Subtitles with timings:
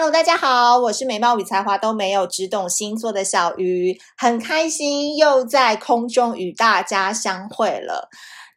[0.00, 8.08] Hello，大家好，我是美貌与才华都没有，只懂星座的小鱼，很开心又在空中与大家相会了。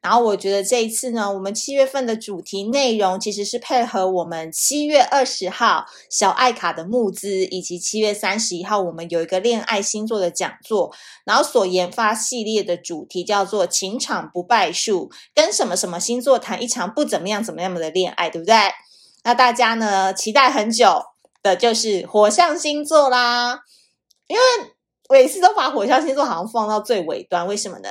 [0.03, 10.93] 然后我觉得这一次呢，我们七月份的主题内容其实是配合我们七月二十号小爱卡的募资，以及七月三十一号我们有一个恋爱星座的讲座，
[11.25, 18.55] 然后所研发系列的主题叫做“情场不败术”，跟什么什么星座谈一场不怎么样怎么样的恋爱，对不对？
[19.23, 21.01] 那大家呢，期待很久
[21.41, 23.61] 的就是火象星座啦，
[24.27, 24.41] 因为。
[25.09, 27.89] 每次都把火象星座好像放到最尾端，为什么呢？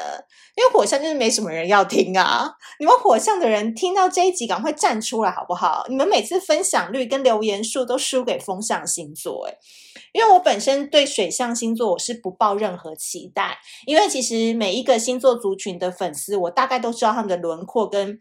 [0.56, 2.50] 因为火象就是没什么人要听啊！
[2.78, 5.84] 你们火象的人听到这一集，赶快站出来好不好？
[5.90, 9.58] 你们每次分享率跟留言数都输给风象星座，诶，
[10.14, 18.18] 因为我本身对水象星座我是不抱任何期待，因为其实每一个星座族群的粉丝，我大概都知道他们的轮廓跟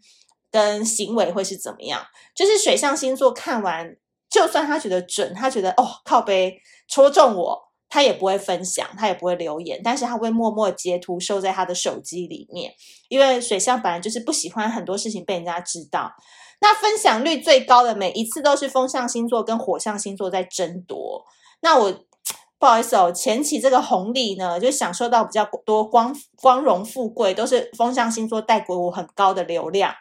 [0.50, 2.04] 跟行为会是怎么样。
[2.36, 3.96] 就是水象星座看完，
[4.30, 7.70] 就算他觉得准，他觉得哦靠背戳中我。
[7.92, 12.72] 他也不会分享，他也不会留言，但是他会默默截图收在他的手机里面，
[13.08, 16.12] 因为水象本来就是不喜欢很多事情被人家知道。
[16.60, 21.24] 那分享率最高的每一次都是风象星座跟火象星座在争夺。
[21.62, 21.92] 那我
[22.60, 29.92] 不好意思哦，前期这个红利呢，就享受到比较多光光荣富贵，都是风象星座带给我很高的流量。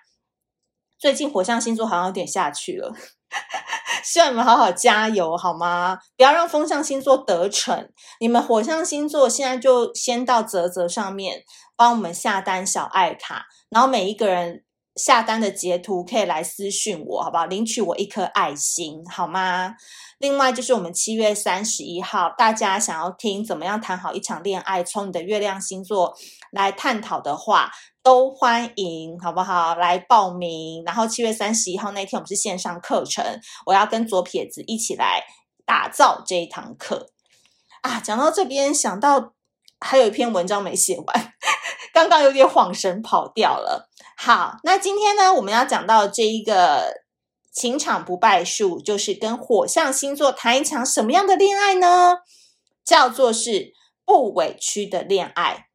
[0.99, 2.93] 最近火象星座好像有点下去了。
[4.03, 5.97] 希望你们好好加油，好吗？
[6.17, 7.89] 不要让风象星座得逞。
[8.19, 11.43] 你们火象星座现在就先到泽泽上面
[11.75, 14.63] 帮我们下单小爱卡，然后每一个人
[14.95, 17.45] 下单的截图可以来私讯我，好不好？
[17.45, 19.75] 领取我一颗爱心，好吗？
[20.17, 26.13] 另外就是我们七月三十一号，大家想要听怎么样谈好一场恋爱，从你的月亮星座
[26.51, 29.75] 来探讨的话，都欢迎，好不好？
[29.75, 30.83] 来报名。
[30.85, 33.23] 然后七月三十一号那天，我们是线上课程，
[33.65, 35.23] 我要跟左撇子一起来
[35.65, 37.11] 打造这一堂课
[37.81, 37.99] 啊。
[37.99, 39.33] 讲到这边，想到
[39.79, 41.33] 还有一篇文章没写完，
[41.93, 43.89] 刚刚有点恍神跑掉了。
[44.17, 47.07] 好，那今天呢，我们要讲到这一个。
[47.51, 52.19] 情场不败术就是跟火象星座谈一场什么样的恋爱呢？
[52.85, 53.73] 叫做是
[54.05, 55.68] 不委屈的恋爱。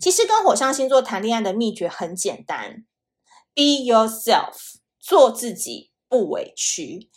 [0.00, 2.84] 其实跟火象星座谈恋爱的秘诀很简单
[3.54, 4.54] ：Be yourself，
[4.98, 7.10] 做自己，不委屈。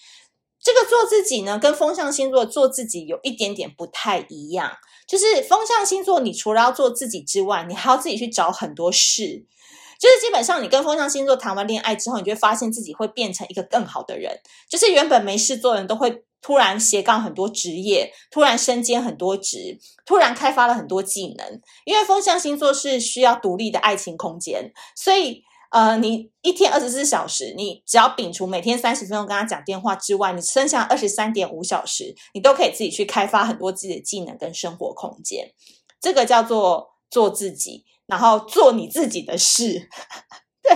[0.60, 4.78] 这个做自己呢，跟风象星座做自己有一点点不太一样。
[5.08, 9.46] 就是风象星座，你除了要做自己之外，你还要自己去找很多事。
[10.00, 14.40] 就是基本上，你跟风象星座谈完恋爱之后，你就会发现自己会变成一个更好的人。
[14.70, 21.62] 就是原本没事做的人都会突然斜杠很多职业，突然身兼很多职，突然开发了很多技能。
[21.86, 25.42] 因为风象星座是需要独立的爱情空间，所以
[25.72, 35.52] 呃，你一天二十四小时，你只要摒除每天三十分钟跟他讲电话之外，你剩下二十三点五小时，你都可以自己去开发很多自己的技能跟生活空间。
[36.00, 37.84] 这个叫做做自己。
[38.08, 39.90] 然后做你自己的事，
[40.64, 40.76] 对，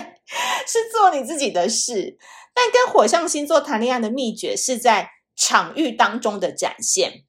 [0.68, 2.18] 是做你自己的事。
[2.54, 7.24] 但跟火象星座谈恋爱的秘诀是在场域当中的展现。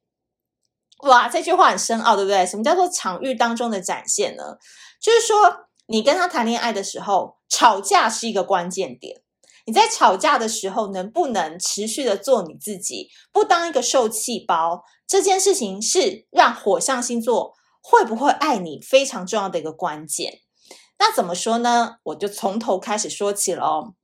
[1.05, 2.45] 哇，这句话很深奥，对不对？
[2.45, 4.57] 什么叫做场域当中的展现呢？
[5.01, 9.23] 就是说，你跟他谈恋爱的时候，吵架是一个关键点。
[9.65, 14.85] 你在吵架的时候，能不能持续的做你自己，不当一个受气包？
[15.07, 17.55] 这件事情是让火象星座。
[17.83, 20.41] 会不会爱你非常重要的一个关键，
[20.99, 21.97] 那怎么说呢？
[22.05, 23.95] 我就从头开始说起了哦。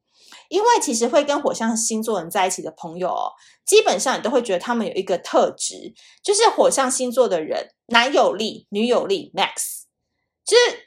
[0.48, 3.32] 因为其实会跟火象星座人在一起的朋友哦，
[3.64, 9.84] 基本上你都会觉得他们有一个特质，就是火象星座的人男友力、女友力 max，
[10.44, 10.86] 就是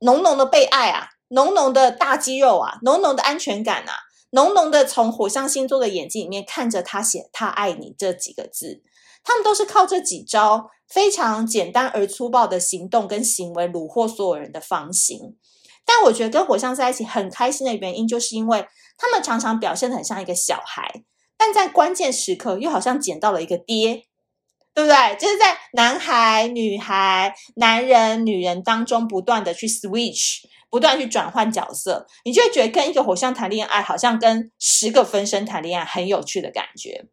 [0.00, 3.92] 浓浓的被爱啊，浓浓的大肌肉啊，浓浓的安全感啊，
[4.30, 8.82] 浓浓的从火象星座的眼睛里面看着他写“他爱你”这几个字。
[9.26, 15.36] 他们都是靠这几招非常简单而粗暴的行动跟行为虏获所有人的芳心。
[15.84, 21.02] 但我觉得跟火象在一起很开心的原因，就是因为他们常常表现得很像一个小孩，
[21.36, 24.04] 但在关键时刻又好像捡到了一个爹，
[24.72, 25.16] 对不对？
[25.16, 37.06] 就是在男孩、女孩、男人、女人当中不断的去 switch，不断去转换角色，你就会觉得跟一个火象谈恋爱，好像跟十个分身谈恋爱很有趣的感觉。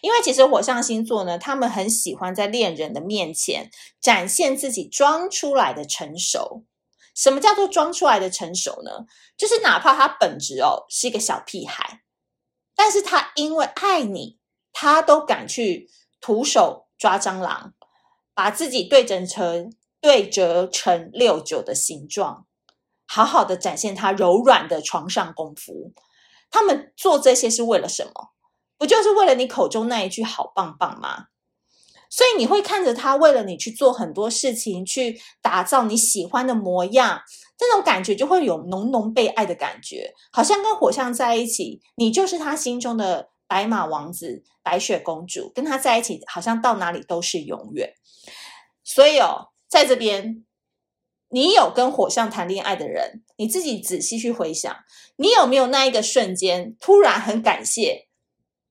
[0.00, 3.70] 因为其实火象星座呢，他们很喜欢在恋人的面前
[4.00, 6.64] 展现自己装出来的成熟。
[7.14, 9.06] 什么叫做装出来的成熟呢？
[9.38, 12.02] 就是哪怕他本质哦是一个小屁孩，
[12.74, 14.38] 但是他因为爱你，
[14.72, 15.88] 他都敢去
[16.20, 17.72] 徒手抓蟑螂，
[18.34, 22.46] 把自己对折成对折成六九的形状，
[23.06, 25.94] 好好的展现他柔软的床上功夫。
[26.50, 28.35] 他们做这些是为了什么？
[28.78, 31.26] 不就是为了你口中那一句好棒棒吗？
[32.08, 37.20] 所以你会看着他为了你去做很多事情，去打造你喜欢的模样，
[37.58, 47.92] 这种感觉就会有浓浓被爱的感觉，好像跟火象在一起，你就是他心中的白马王子、白雪公主，跟他在一起，好像到哪里都是永远。
[48.84, 50.44] 所以哦，在这边，
[51.30, 54.76] 你有跟火象谈恋爱的人，你自己仔细去回想，
[55.16, 58.05] 你有没有那一个瞬间，突然很感谢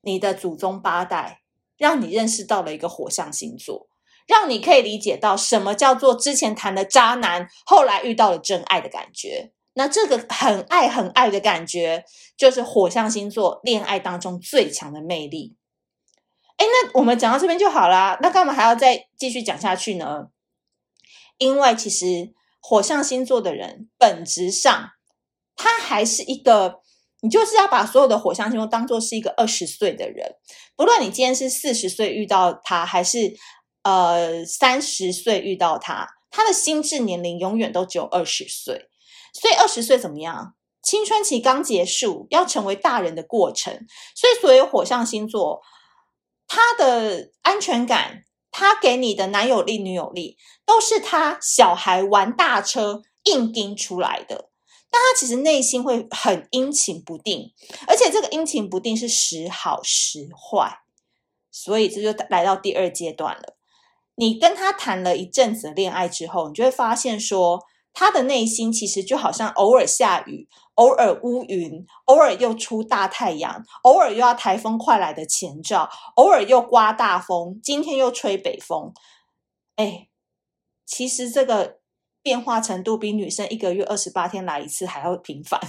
[0.06, 1.42] 你的祖宗八代。
[1.78, 3.90] 让你认识到了一个火象星座，
[4.28, 9.52] 让你可以理解到什么叫做之前谈的渣男，后来遇到了真爱的感觉。
[9.74, 12.06] 那这个很爱很爱的感觉，
[12.38, 15.58] 就是火象星座恋爱当中最强的魅力。
[16.56, 20.28] 哎，那我们讲到这边就好啦，那干嘛还要再继续讲下去呢？
[21.38, 24.92] 因为其实火象星座的人本质上，
[25.58, 26.85] 他还是一个。
[27.22, 30.36] 你就是要把所有的火象星座当做是一个二十岁的人，
[30.76, 33.36] 不论你今天是四十岁遇到他，还是
[33.84, 38.90] 呃三十岁遇到他，他的心智年龄永远都只有二十岁。
[39.34, 40.56] 所以二十岁怎么样？
[40.84, 43.74] 青春期刚结束，要成为大人的过程。
[44.16, 45.62] 所以所有火象星座，
[46.48, 54.52] 他的安全感，他给你的男友力、女友力，都是他小孩玩大车硬盯出来的。
[54.96, 57.52] 但他其实内心会很阴晴不定，
[57.86, 60.80] 而且这个阴晴不定是时好时坏，
[61.52, 63.58] 所以这就来到第二阶段了。
[64.16, 78.94] 你跟他谈了一阵子恋爱之后，你就会发现说，他的内心其实就好像偶尔下雨，偶尔乌云，偶尔又出大太阳，偶尔又要台风快来的前兆，偶尔又刮大风，今天又吹北风。
[79.76, 80.08] 哎，
[80.86, 81.80] 其实这个。
[82.26, 85.62] 变化程度比女生一个月二十八天来一次还要频繁，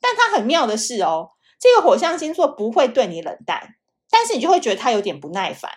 [0.00, 1.30] 但它很妙的是哦，
[1.60, 3.76] 这个火象星座不会对你冷淡，
[4.10, 5.70] 但是你就会觉得他有点不耐烦，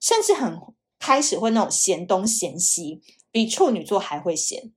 [0.00, 0.58] 甚至很
[0.98, 3.00] 开始会那种嫌东嫌西，
[3.30, 4.72] 比处女座还会嫌，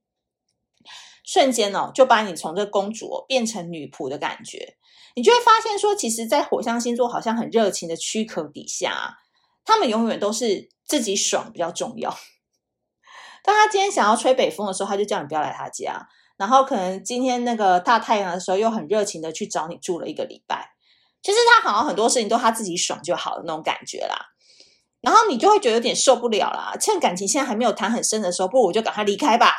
[1.24, 4.76] 瞬间哦就把你从这公主哦变成女仆的感觉，
[5.16, 9.18] 你就会发现说，其实，在火象星座好像很热情的躯壳底下，
[9.64, 12.16] 他们永远都是自己爽比较重要。
[13.42, 16.08] 当他今天想要吹北风的时候，他就叫你不要来他家。
[16.36, 20.70] 然后可能今天那个大太阳的时候，又很热情的去找你住了一个礼拜。
[21.22, 24.16] 其实他好像很多事情都他自己爽就好的那种感觉啦。
[25.00, 26.74] 然后你就会觉得有点受不了啦。
[26.80, 29.54] 趁感情现在还没有谈很深的时候，不如我就赶快离开吧。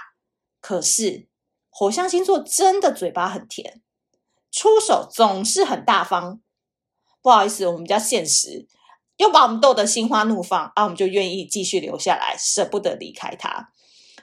[0.62, 1.28] 可是
[1.70, 3.82] 火象星座真的嘴巴很甜，
[4.52, 6.42] 出手总是很大方。
[7.22, 8.68] 不好意思，我们比较现实。
[9.18, 13.70] 又把我们逗得心花怒放啊，我们就愿意继续留下来，舍不得离开他。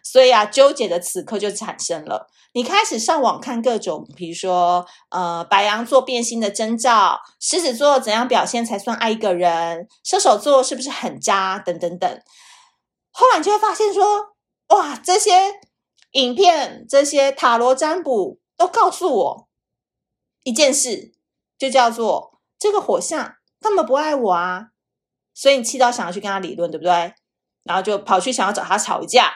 [0.02, 2.28] 所以啊，纠结的此刻就产生了。
[2.52, 12.22] 你开始上网看各种，比如说，呃，白羊座变心的征兆，狮子座怎样表现才算爱一个人，射手座是不是很渣，等等等。
[13.12, 14.34] 后来你就会发现说，
[14.68, 15.60] 哇，这些
[16.12, 19.48] 影片、这些塔罗占卜都告诉我
[20.42, 21.12] 一件事，
[21.56, 24.69] 就叫做这个火象根本不爱我啊。
[25.40, 27.14] 所以你气到想要去跟他理论，对不对？
[27.62, 29.32] 然后就跑去想要找他吵一架，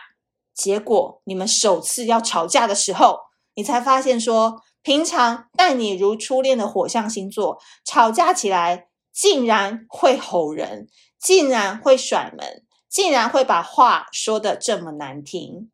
[0.52, 3.20] 结果你们首次要吵架的时候，
[3.54, 15.70] 你才发现说，平常待你如初恋的火象星座，吵架起来竟然会吼人，竟然会甩门，竟然会把话说得这么难听。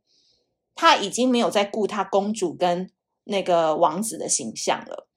[0.77, 2.93] 他已经没有在顾他公主跟
[3.25, 5.09] 那个王子的形象了。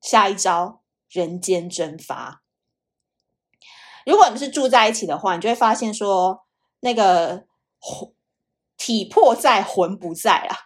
[0.00, 0.80] 下一招，
[1.10, 2.45] 人间蒸发。
[4.06, 6.46] 如果你们是住在一起的话，你就会发现说，
[6.80, 7.44] 那个
[7.78, 8.10] 魂
[8.78, 10.56] 体魄在，魂不在啊。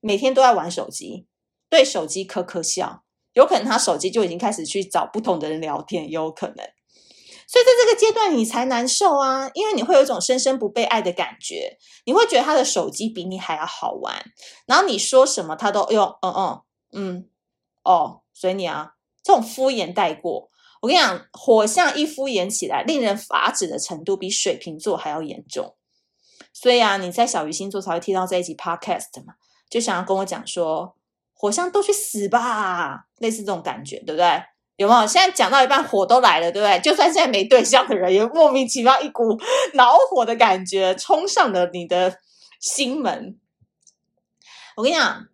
[0.00, 1.26] 每天都在玩手机，
[1.68, 3.02] 对手机可可笑，
[3.34, 6.56] 有可能他手机就已经开始去找不同的人聊天，也有可能。
[7.46, 14.24] 所以在这个阶段，你才难受啊，因为你会有一种深深不被爱的感觉，你会觉得他的手机比你还要好玩，
[14.66, 16.62] 然后你说什么他都用嗯嗯
[16.92, 17.30] 嗯
[17.82, 20.50] 哦，随你啊，这种敷衍带过。
[20.80, 25.74] 我跟你讲，火象一敷衍起来，令人发指的程度比水瓶座还要严重。
[26.52, 29.34] 所以啊，你在小鱼星座才会听到这一集 podcast 嘛，
[29.68, 30.96] 就想要跟我讲说，
[31.34, 34.42] 火象都去死吧，类似这种感觉，对不对？
[34.76, 35.06] 有没有？
[35.06, 36.80] 现在讲到一半，火都来了，对不对？
[36.80, 39.36] 就算现在没对象的人，也莫名其妙一股
[39.74, 42.18] 恼火的感觉冲上了你的
[42.60, 43.38] 心门。
[44.76, 45.26] 我跟你讲。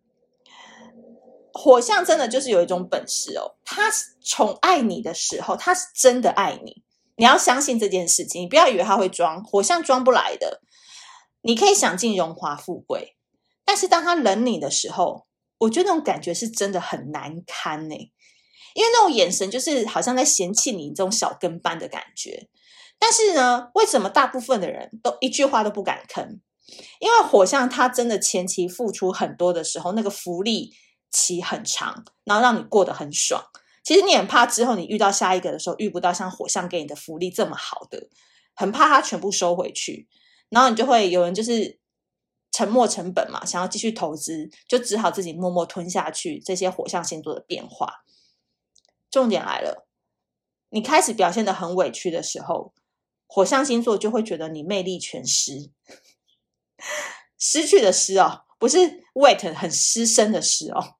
[1.54, 3.90] 火象真的就是有一种本事哦，他
[4.22, 6.82] 宠爱你的时候，他是真的爱你。
[7.16, 10.60] 你要相信这件事情，你不要以为他会装，火象装不来的。
[11.42, 13.16] 你可以享尽荣华富贵，
[13.64, 15.26] 但是当他冷你的时候，
[15.58, 17.94] 我觉得那种感觉是真的很难堪呢。
[18.74, 22.48] 因为那种眼神就是好像在嫌弃你这种小跟班的感觉。
[22.98, 26.40] 但是呢，为什么大部分的人都一句话都不敢吭？
[26.98, 30.72] 因为火象他真的前期付出很多的时候，那个福利
[31.14, 33.42] 期很长，然后让你过得很爽。
[33.84, 38.08] 其实你很怕之后你遇到下一个的时候遇不到像火象给你的福利这么好的，
[38.54, 40.08] 很怕他全部收回去，
[40.48, 41.78] 然后你就会有人就是
[42.50, 48.04] 沉没成本嘛，想要继续投资，就只好自己默默吞下去这些火象星座的变化。
[49.10, 49.86] 重点来了，
[50.70, 52.74] 你开始表现得很委屈的时候，
[53.26, 55.70] 火象星座就会觉得你魅力全失，
[57.38, 60.96] 失去的失哦，不是 wait 很失身的失哦。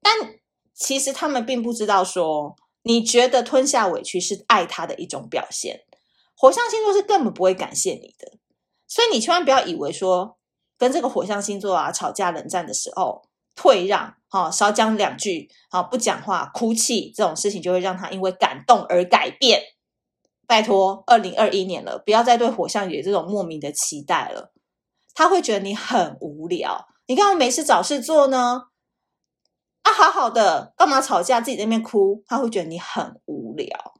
[0.00, 0.38] 但
[0.74, 5.84] 其实他们并不知道说，你觉得吞下委屈是爱他的一种表现。
[6.36, 8.38] 火象星座是根本不会感谢你的，
[8.88, 10.36] 所以你千万不要以为说
[10.76, 13.22] 跟这个火象星座啊吵架冷战的时候
[13.54, 19.62] 退让，哈、哦，少讲两句，啊、哦，不讲话，哭泣这种事情就会让他因为感动而改变。
[20.46, 24.52] 拜托，二零二一年了，不要再对火象有这种莫名的期待了。
[25.14, 28.64] 他会觉得你很无聊，你干嘛没事找事做呢？
[29.94, 31.40] 好好的，干嘛吵架？
[31.40, 33.94] 自己在那边哭，他会觉得你很无聊。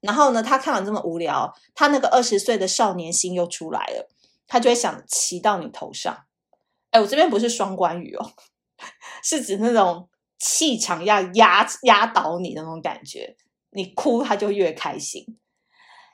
[0.00, 4.08] 然后呢，他看完这么无聊，他那个二十岁的少年心又出来了，
[4.46, 6.24] 他就会想骑到你头上。
[6.90, 8.32] 哎，我这边不是双关语哦，
[9.22, 13.36] 是指那种气场要压压倒你那种感觉。
[13.70, 15.24] 你哭，他就越开心。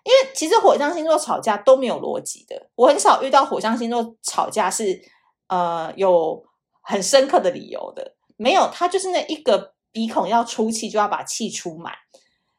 [0.04, 5.00] 因为其实火象星座吵架都没有逻辑的，我很少遇到火象星座吵架是
[5.46, 6.44] 呃有
[6.80, 8.16] 很深刻的理由的。
[8.42, 11.94] 没有，他就是那一个鼻孔要出气，就要把气出满，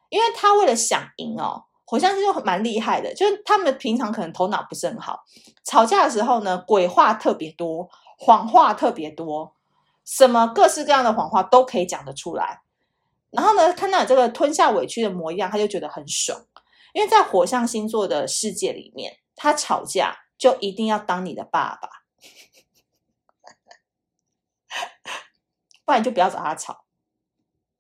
[0.08, 5.26] 因为他为了想赢哦，火象星座蛮厉害的，就是他们平常可能头脑不是很好，
[5.66, 9.54] 吵架的时候呢，鬼话特别多，谎话特别多，
[10.06, 12.62] 什么各式各样的谎话都可以讲得出来。
[13.32, 16.40] 然后呢，看到你这个吞下委屈的模样，他就觉得很爽，
[16.94, 22.03] 因为在火象星座的世界里面，他吵架就一定要当你的爸爸。
[25.86, 26.86] 不然就不要找他吵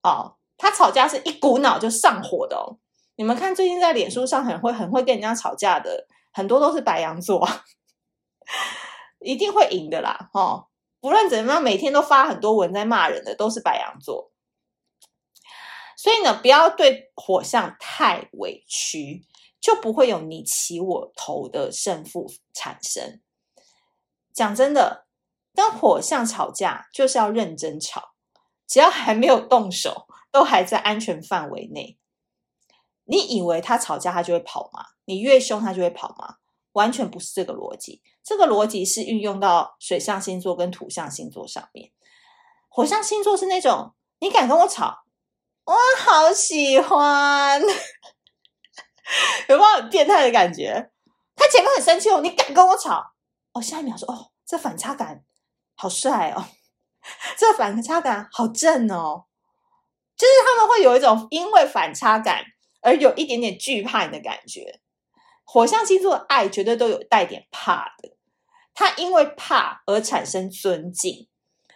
[0.03, 0.37] 哦。
[0.57, 2.77] 他吵架是一股脑就上火的哦。
[3.15, 7.47] 你们看，最近在脸书上很会很会跟人家吵架的，很多都是白羊座，
[9.19, 10.29] 一定会赢的啦。
[10.33, 10.67] 哦，
[11.01, 14.31] 不论怎么样，每天都发很多文在骂人的，都是白羊座。
[15.97, 19.25] 所以呢，不要对火象太委屈，
[19.59, 23.21] 就不会有你起我头的胜负产生。
[24.33, 25.02] 讲真的。
[25.53, 28.13] 跟火象吵架就是要认真吵，
[28.67, 31.97] 只要还没有动手，都还在安全范围内。
[33.05, 34.85] 你以为他吵架他就会跑吗？
[35.05, 36.37] 你越凶他就会跑吗？
[36.71, 38.01] 完全不是这个逻辑。
[38.23, 41.91] 这个逻辑是运用到水象星座跟土象星座上面。
[42.69, 45.03] 火象星座是那种你敢跟我吵，
[45.65, 47.61] 我好喜欢，
[49.49, 50.89] 有没有很变态的感觉？
[51.35, 53.13] 他前面很生气哦，你敢跟我吵，
[53.51, 55.23] 哦，下一秒说哦，这反差感。
[55.75, 56.45] 好帅哦，
[57.37, 59.25] 这反差感好正哦，
[60.15, 62.43] 就是他们会有一种因为反差感
[62.81, 64.79] 而有一点点惧怕你的感觉。
[65.45, 68.15] 火象星座的爱绝对都有带点怕的，
[68.73, 71.27] 他因为怕而产生尊敬，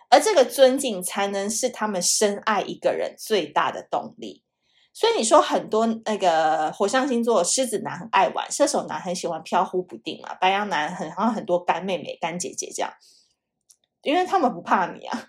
[0.10, 4.44] 而这个尊敬才能是他们深爱一个人最大的动力。
[4.94, 12.92] 所以你说很多那个火象星座，狮子男很爱玩，射手男很喜欢飘忽不定嘛，白羊男很好像很多干妹妹、干姐姐这样。
[14.01, 15.27] 因为他们不怕你啊，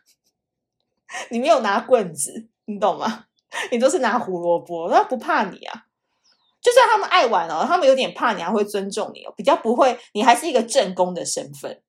[1.31, 3.27] 你没有拿棍子，你懂吗？
[3.71, 5.85] 你都是拿胡萝卜，他不怕你啊。
[6.61, 9.99] 就算他们爱玩哦，他们有点怕你，还会尊重你哦，比较不会。
[10.13, 11.83] 你还是一个正宫的身份，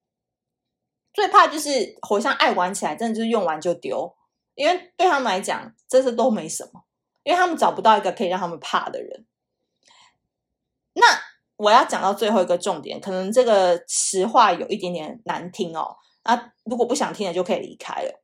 [1.11, 4.15] 最怕就是火象爱玩起来，真的就是用完就丢。
[4.55, 6.83] 因为对他们来讲，这些都没什么，
[7.23, 9.25] 因为他们找不到一个可以让他们怕的人。
[10.93, 11.05] 那
[11.57, 15.97] 我要讲到最后一个重点，可能这个实话有一点点难听哦。
[16.29, 18.23] 啊，如果不想听了，就可以离开了。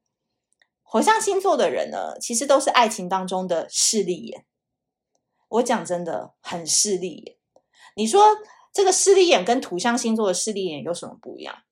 [0.83, 4.45] 火象星座的人呢，其实都是爱情当中的势利眼。
[5.47, 7.37] 我讲真的，很势利眼。
[7.95, 8.23] 你说
[8.71, 11.63] 这个势利眼跟土象星座的势利眼有什么不一样？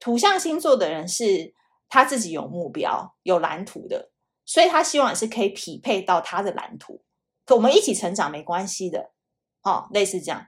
[0.00, 1.54] 土象星座的人是
[1.90, 4.10] 他自己有目标、有蓝图的，
[4.46, 7.02] 所以他希望是可以匹配到他的蓝图，
[7.44, 9.12] 可我们一起成长没关系的。
[9.62, 10.46] 哦，类似这样。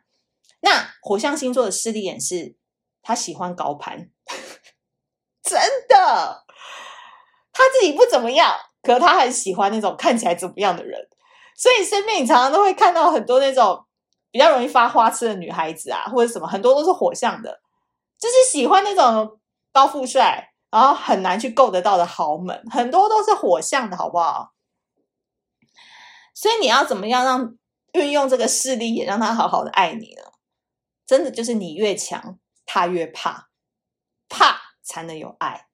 [0.61, 2.57] 那火象星座的势利眼是，
[3.03, 4.11] 他喜欢高攀。
[7.53, 11.09] 他自己不怎么样，可他很喜欢那种看起来怎么样的人，
[11.57, 13.85] 所以身边你常常都会看到很多那种
[14.31, 17.61] 比较容易发花痴的女孩子啊，或者什么，很多都是火象的，
[18.19, 19.39] 就是喜欢那种
[19.73, 24.53] 高富帅，然后很难去够得到的豪门，很多都是火象的，好不好？
[26.35, 27.55] 所以你要怎么样让
[27.93, 30.23] 运用这个势力，也让他好好的爱你呢？
[31.07, 33.49] 真的就是你越强，他越怕，
[34.29, 35.67] 怕才能有爱。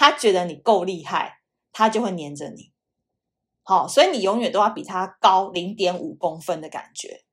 [0.00, 1.40] 他觉得你够厉害，
[1.72, 2.70] 他就会黏着你。
[3.64, 7.24] 好，所以你永远都要比他高零点五公分的感觉。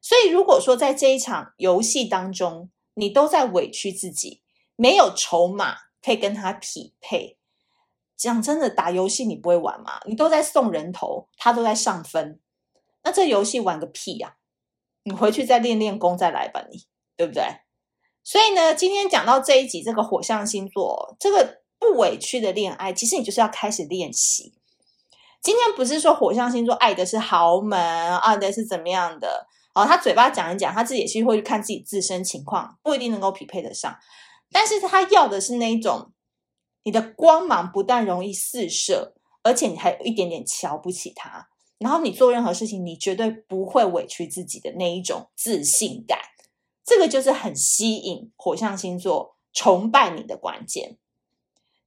[0.00, 4.42] 所以如果说在这一场游戏当中，你都在委屈自己，
[4.74, 7.36] 没有筹码可以跟他匹配。
[8.16, 10.00] 讲真的，打游戏你不会玩吗？
[10.06, 12.40] 你都在送人头，他都在上分，
[13.04, 14.36] 那这游戏玩个屁呀！
[15.02, 16.86] 你回去再练练功再来吧，你
[17.18, 17.44] 对不对？
[18.24, 24.52] 所以呢，今天讲到这一集，这个火象星座，这个不委屈的恋爱，其实你就是要开始练习。
[25.40, 29.84] 今天不是说火象星座爱的是豪门，爱的是怎么样的哦？
[29.84, 33.96] 他嘴巴讲一讲，他自己也是会去看自己自身情况，不一定能够匹配得上，
[34.50, 36.12] 但是他要的是那一种。
[36.84, 41.48] 你的光芒不但容易四射，而且你还有一点点瞧不起他。
[41.76, 46.18] 然后你做任何事情，你绝对不会委屈自己的那一种自信感，
[46.82, 50.96] 这个就是很吸引火象星座崇拜你的关键。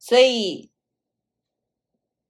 [0.01, 0.71] 所以，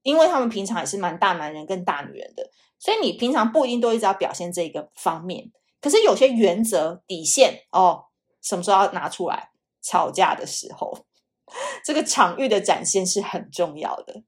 [0.01, 5.49] 因为他们平常也是蛮大男人跟大女人的，所以你平常不一定都一直要表现这个方面。
[5.79, 8.07] 可是有些原则底线哦，
[8.41, 9.51] 什么时候要拿出来？
[9.81, 11.05] 吵架的时候。
[11.83, 14.23] 这个场域的展现是很重要的，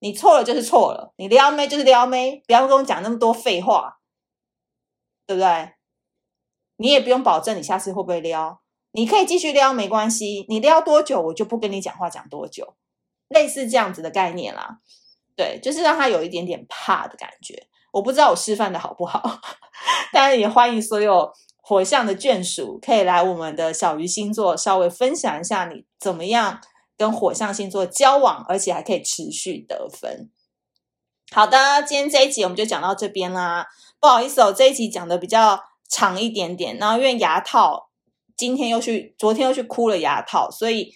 [0.00, 4.00] 你错了就是错了，你撩妹就是撩妹，不要跟我讲那么多废话，
[5.26, 5.74] 对不对？
[6.76, 8.60] 你也不用保证你下次会不会撩，
[8.92, 12.74] 你可以继续撩没关系，你撩多久我就不跟你讲话讲多久，
[13.28, 14.78] 类似这样子的概念啦，
[15.36, 17.66] 对，就是让他有一点点怕的感觉。
[17.92, 19.40] 我不知道我示范的好不好，
[20.12, 21.32] 当然也欢迎所有。
[21.62, 26.60] 火象的眷属可以来我们的小鱼星座稍微分享一下你怎么样
[26.96, 30.30] 跟火象星座交往，而且还可以持续得分。
[31.30, 33.68] 好的，今天这一集我们就讲到这边啦。
[34.00, 37.89] 不好意思哦，这一集讲的比较长一点点，然后因为牙套
[38.40, 40.94] 今天又去，昨天又去箍了牙套，所以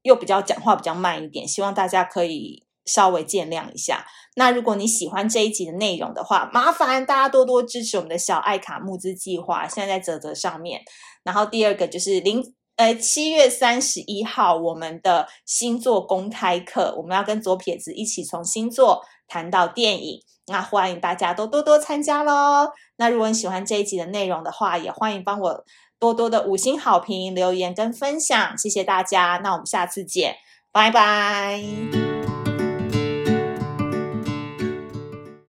[0.00, 4.06] 又比较讲话比较慢一点，希望大家可以稍微见谅一下。
[4.34, 10.80] 那如果你喜欢这一集的内容的话，麻烦大家多多支持我们的小爱卡募资计划，现在在啧啧上面。
[11.22, 12.42] 然后第二个就是零
[12.76, 22.70] 呃七月三十一号我们的星座公开课，我们要跟左撇子一起从星座谈到电影，那欢迎大家都多多参加喽。
[22.96, 25.64] 那如果你喜欢这一集的内容的话，也欢迎帮我
[25.98, 29.40] 多多的五星好评、留言跟分享，谢谢大家。
[29.42, 30.36] 那我们下次见，
[30.70, 32.35] 拜拜。